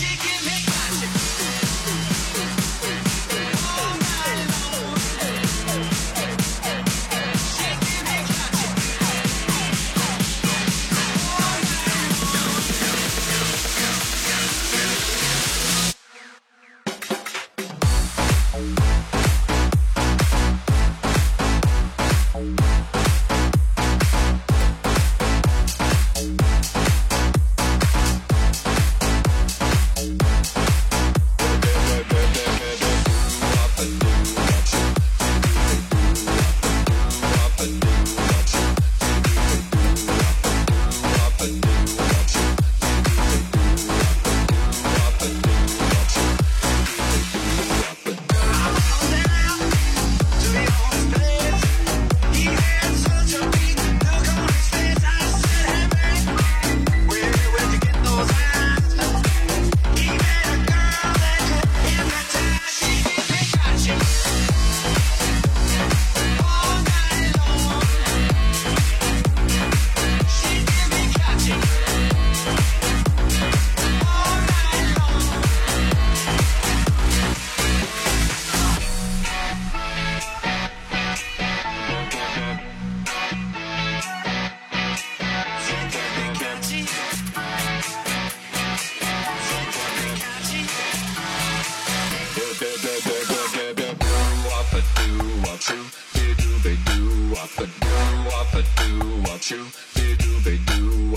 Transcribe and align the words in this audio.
you, 0.00 0.67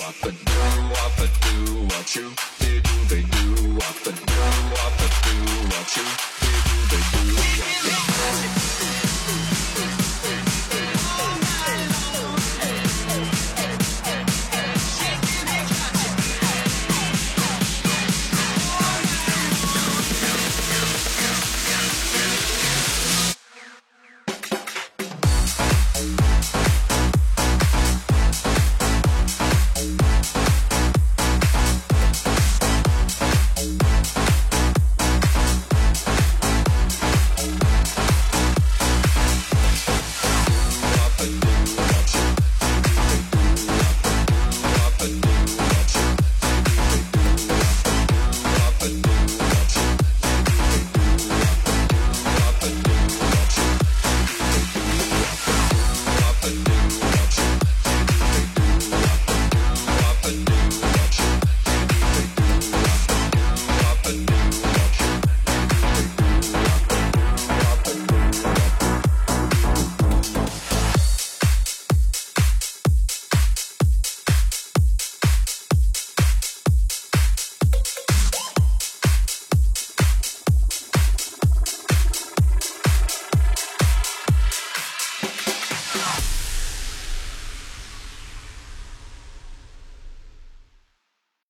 what 0.02 0.14
the 0.20 0.32
do, 0.32 0.52
what 0.90 1.16
the 1.16 1.30
do, 1.42 1.74
what 1.84 2.16
you, 2.16 2.32
do, 2.58 2.94
they 3.08 3.22
do, 3.22 3.74
what 3.74 3.94
the 4.02 4.10
do, 4.10 4.42
what 4.74 4.98
the 4.98 5.08
do, 5.22 5.76
what 5.76 5.96
you. 5.96 6.31